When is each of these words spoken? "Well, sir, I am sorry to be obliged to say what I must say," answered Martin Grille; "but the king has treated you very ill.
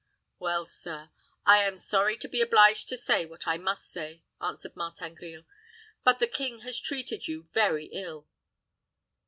"Well, 0.39 0.65
sir, 0.65 1.11
I 1.45 1.57
am 1.59 1.77
sorry 1.77 2.17
to 2.17 2.27
be 2.27 2.41
obliged 2.41 2.89
to 2.89 2.97
say 2.97 3.27
what 3.27 3.47
I 3.47 3.57
must 3.59 3.87
say," 3.91 4.23
answered 4.41 4.75
Martin 4.75 5.13
Grille; 5.13 5.45
"but 6.03 6.17
the 6.17 6.25
king 6.25 6.61
has 6.61 6.79
treated 6.79 7.27
you 7.27 7.49
very 7.53 7.85
ill. 7.85 8.27